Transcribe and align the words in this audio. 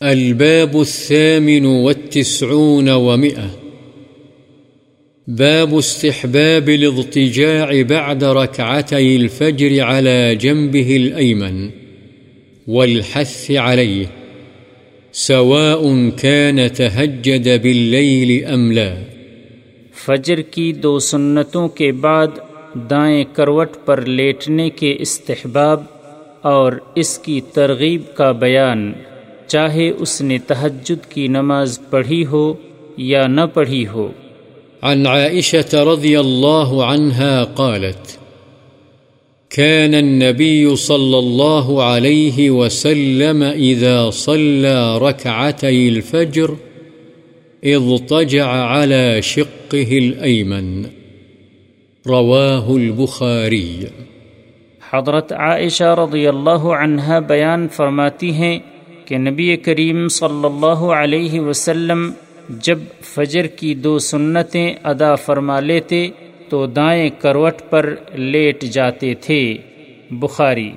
الباب 0.00 0.76
الثامن 0.76 1.66
والتسعون 1.66 2.88
ومئة. 2.88 3.68
باب 5.26 5.74
استحباب 5.76 6.68
الاضطجاع 6.68 7.72
بعد 7.88 8.22
ركعتي 8.22 9.16
الفجر 9.16 9.80
على 9.80 10.34
جنبه 10.34 10.96
الأيمن 10.96 11.68
والحث 12.66 13.50
عليه، 13.50 14.04
سواء 15.12 15.82
كان 16.16 16.56
تهجد 16.56 17.46
بالليل 17.62 18.54
أم 18.54 18.72
لا. 18.72 18.94
فجر 19.94 20.40
کی 20.40 20.72
دو 20.72 20.98
سنتوں 20.98 21.68
کے 21.68 21.92
بعد 21.92 22.26
دائیں 22.74 23.24
کروٹ 23.32 23.68
پر 23.84 24.04
لیٹنے 24.04 24.70
کے 24.70 24.96
استحباب 24.98 25.82
اور 26.40 26.72
اس 26.94 27.18
کی 27.18 27.40
ترغیب 27.52 28.02
کا 28.14 28.32
بیان۔ 28.32 28.92
چاہے 29.48 29.90
اس 29.90 30.20
نے 30.20 30.38
تہجد 30.38 31.10
کی 31.10 31.28
نماز 31.28 31.78
پڑھی 31.90 32.26
ہو 32.26 32.54
یا 32.96 33.26
نہ 33.26 33.40
پڑھی 33.54 33.86
ہو۔ 33.88 34.08
عن 34.82 35.06
عائشة 35.06 35.92
رضي 35.92 36.16
الله 36.16 36.80
عنها 36.80 37.44
قالت 37.54 38.18
كان 39.54 39.94
النبي 39.94 40.74
صلى 40.74 41.16
الله 41.18 41.80
عليه 41.80 42.50
وسلم 42.52 43.42
إذا 43.42 44.10
صلى 44.10 44.98
ركعتي 44.98 45.88
الفجر 45.88 46.46
اضطجع 47.62 48.46
على 48.46 49.20
شقه 49.20 49.90
الأيمن. 49.90 50.82
رواه 52.06 52.74
البخاري۔ 52.74 53.80
حضرت 54.92 55.32
عائشہ 55.32 55.84
رضی 55.84 56.26
اللہ 56.26 56.66
عنہ 56.82 57.20
بیان 57.28 57.68
فرماتی 57.68 58.32
ہیں 58.32 58.58
کہ 59.08 59.18
نبی 59.18 59.56
کریم 59.56 60.08
صلی 60.08 60.44
اللہ 60.44 60.84
علیہ 60.92 61.40
وسلم 61.40 62.10
جب 62.48 62.78
فجر 63.02 63.46
کی 63.46 63.74
دو 63.74 63.98
سنتیں 63.98 64.74
ادا 64.84 65.14
فرما 65.14 65.60
لیتے 65.60 66.08
تو 66.48 66.66
دائیں 66.66 67.10
کروٹ 67.18 67.54
پر 67.70 67.94
لیٹ 68.14 68.62
جاتے 68.62 69.14
تھے۔ 69.14 69.56
بخاری۔ 70.10 70.70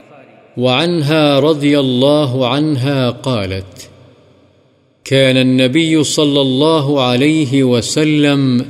وعنها 0.58 1.40
رضي 1.52 1.76
الله 1.76 2.48
عنها 2.56 3.10
قالت 3.10 3.92
كان 5.04 5.38
النبي 5.38 6.04
صلى 6.04 6.40
الله 6.40 7.02
عليه 7.02 7.64
وسلم 7.64 8.62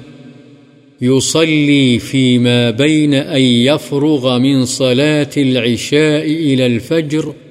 يصلي 1.01 1.97
فيما 1.97 2.69
بين 2.77 3.13
أن 3.13 3.41
يفرغ 3.41 4.37
من 4.37 4.65
صلاة 4.65 5.33
العشاء 5.37 6.25
إلى 6.25 6.65
الفجر 6.65 7.50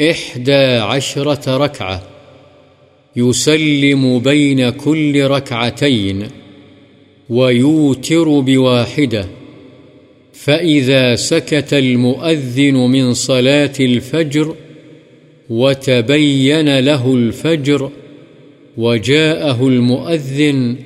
إحدى 0.00 0.64
عشرة 0.76 1.56
ركعة 1.56 2.02
يسلم 3.16 4.18
بين 4.18 4.70
كل 4.70 5.24
ركعتين 5.24 6.26
ويوتر 7.30 8.40
بواحدة، 8.40 9.26
فإذا 10.32 11.16
سكت 11.16 11.74
المؤذن 11.74 12.74
من 12.74 13.14
صلاة 13.14 13.72
الفجر 13.80 14.54
وتبين 15.50 16.78
له 16.78 17.14
الفجر 17.14 17.90
وجاءه 18.76 19.68
المؤذن، 19.68 20.76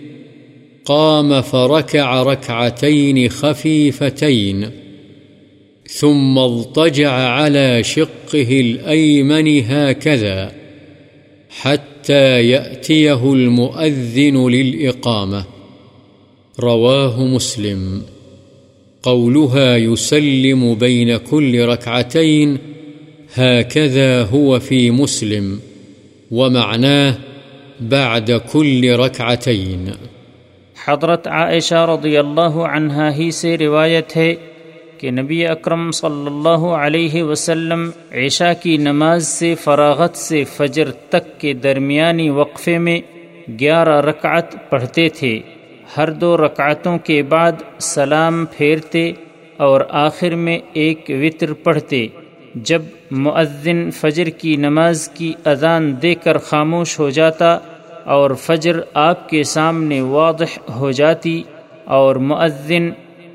قام 0.85 1.43
فركع 1.43 2.23
ركعتين 2.23 3.29
خفيفتين. 3.29 4.84
ثم 5.89 6.39
اضطجع 6.39 7.11
على 7.11 7.83
شقه 7.83 8.61
الأيمن 8.61 9.65
هكذا 9.65 10.53
حتى 11.51 12.49
يأتيه 12.49 13.33
المؤذن 13.33 14.51
للإقامة. 14.51 15.43
رواه 16.61 17.25
مسلم. 17.25 18.03
قولها 19.03 19.77
يسلم 19.77 20.75
بين 20.75 21.17
كل 21.17 21.65
ركعتين 21.65 22.57
هكذا 23.35 24.23
هو 24.23 24.59
في 24.59 24.91
مسلم، 24.91 25.59
ومعناه 26.31 27.15
بعد 27.81 28.31
كل 28.53 28.95
ركعتين. 28.95 29.89
حضرت 30.85 31.29
عائشہ 31.29 31.87
رضی 31.89 32.17
اللہ 32.17 32.57
عنہا 32.57 33.17
ہی 33.17 33.31
سے 33.31 33.59
روایت 33.59 34.17
ہے 34.17 34.35
کہ 34.99 35.11
نبی 35.11 35.47
اکرم 35.47 35.91
صلی 35.91 36.27
اللہ 36.27 36.67
علیہ 36.67 37.23
وسلم 37.23 37.91
عشاء 38.13 38.53
کی 38.63 38.77
نماز 38.77 39.29
سے 39.29 39.55
فراغت 39.55 40.17
سے 40.17 40.45
فجر 40.45 40.91
تک 40.91 41.41
کے 41.41 41.53
درمیانی 41.53 42.31
وقفے 42.31 42.79
میں 42.79 43.01
گیارہ 43.61 44.01
رکعت 44.01 44.71
پڑھتے 44.71 45.09
تھے۔ 45.09 45.41
ہر 45.97 46.11
دو 46.11 46.37
رکعتوں 46.37 46.99
کے 46.99 47.23
بعد 47.23 47.53
سلام 47.79 48.45
پھیرتے 48.47 49.13
اور 49.57 49.81
آخر 49.89 50.35
میں 50.35 50.59
ایک 50.73 51.11
وطر 51.23 51.53
پڑھتے۔ 51.53 52.07
جب 52.55 52.83
معذن 53.11 53.91
فجر 53.91 54.25
کی 54.25 54.57
نماز 54.57 55.09
کی 55.09 55.33
اذان 55.45 56.03
دے 56.03 56.15
کر 56.15 56.39
خاموش 56.39 56.99
ہو 56.99 57.11
جاتا 57.11 57.59
اور 58.05 58.31
فجر 58.31 58.81
آپ 58.95 59.29
کے 59.29 59.43
سامنے 59.43 60.01
واضح 60.01 60.71
ہو 60.71 60.91
جاتی 60.91 61.43
اور 61.85 62.17
معذن 62.17 62.91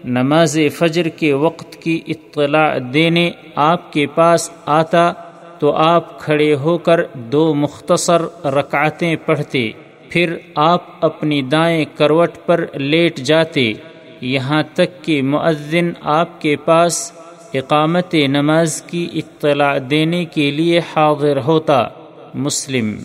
نماز 0.05 0.59
فجر 0.77 1.07
کے 1.07 1.33
وقت 1.33 1.75
کی 1.75 2.01
اطلاع 2.07 2.77
دینے 2.93 3.31
آپ 3.55 3.93
کے 3.93 4.05
پاس 4.05 4.51
آتا 4.65 5.13
تو 5.59 5.71
آپ 5.71 6.19
کھڑے 6.19 6.55
ہو 6.55 6.77
کر 6.77 6.99
دو 7.13 7.53
مختصر 7.53 8.45
رکعتیں 8.45 9.15
پڑھتے، 9.25 9.71
پھر 10.09 10.35
آپ 10.55 11.05
اپنی 11.05 11.41
دائیں 11.41 11.85
کروٹ 11.95 12.29
پر 12.45 12.65
لیٹ 12.73 13.17
جاتے۔ 13.17 13.73
یہاں 14.21 14.63
تک 14.73 15.03
کہ 15.03 15.21
معذن 15.21 15.91
آپ 16.01 16.41
کے 16.41 16.55
پاس 16.55 17.11
اقامت 17.53 18.13
نماز 18.13 18.81
کی 18.81 19.07
اطلاع 19.13 19.77
دینے 19.89 20.25
کے 20.25 20.51
لیے 20.51 20.79
حاضر 20.79 21.37
ہوتا۔ 21.37 21.87
مسلم۔ 22.33 22.95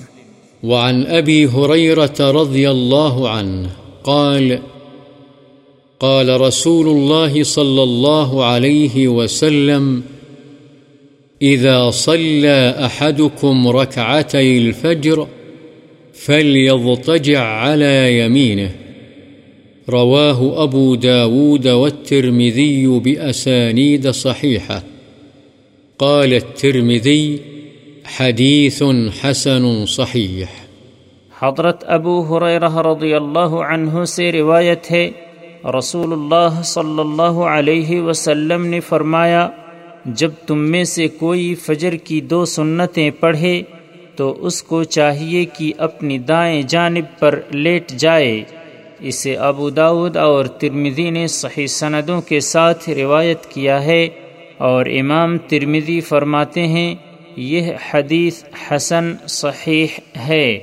وعن 0.63 1.05
قال 4.03 4.57
قال 6.01 6.41
رسول 6.41 6.89
الله 6.89 7.43
صلى 7.43 7.83
الله 7.83 8.45
عليه 8.45 9.09
وسلم، 9.09 10.03
إذا 11.43 11.91
صلى 11.91 12.75
أحدكم 12.85 13.69
ركعتي 13.69 14.59
الفجر 14.59 15.27
فليضطجع 16.15 17.43
على 17.43 18.19
يمينه. 18.19 18.71
رواه 19.89 20.63
أبو 20.63 20.95
داود 20.95 21.69
والترمذي 21.69 22.87
بأسانيد 22.87 24.11
صحيحة. 24.11 24.83
قال 25.99 26.35
الترمذي 26.35 27.37
حديث 28.05 28.83
حسن 29.21 29.87
صحيح. 29.87 30.47
حضرت 31.43 31.85
ابو 31.87 32.21
حریرہ 32.21 32.77
رضی 32.77 33.15
اللہ 33.15 33.55
عنہ 33.69 34.05
سے 34.05 34.33
روایت 34.33 34.91
ہے 34.91 35.11
رسول 35.79 36.13
اللہ 36.13 36.63
صلی 36.63 37.01
اللہ 37.01 37.23
علیہ 37.23 38.01
وسلم 38.01 38.67
نے 38.67 38.81
فرمایا، 38.81 39.49
جب 40.05 40.31
تم 40.47 40.59
میں 40.59 40.85
سے 40.85 41.09
کوئی 41.09 41.55
فجر 41.55 41.93
کی 41.93 42.21
دو 42.21 42.45
سنتیں 42.45 43.11
پڑھے، 43.11 43.63
تو 44.17 44.37
اس 44.47 44.63
کو 44.63 44.85
چاہیے 44.85 45.45
کہ 45.45 45.73
اپنی 45.79 46.19
دائیں 46.19 46.63
جانب 46.63 47.05
پر 47.19 47.41
لیٹ 47.51 47.89
جائے۔ 47.89 48.43
اسے 49.01 49.37
ابو 49.37 49.71
داود 49.71 50.17
اور 50.17 50.45
ترمزی 50.45 51.11
نے 51.11 51.27
صحیح 51.27 51.67
سندوں 51.67 52.21
کے 52.21 52.41
ساتھ 52.41 52.91
روایت 52.91 53.47
کیا 53.47 53.85
ہے 53.85 54.09
اور 54.59 54.87
امام 54.87 55.39
ترمزی 55.39 56.01
فرماتے 56.01 56.67
ہیں، 56.67 56.95
یہ 57.37 57.73
حدیث 57.91 58.45
حسن 58.71 59.15
صحیح 59.29 59.87
ہے۔ 60.17 60.59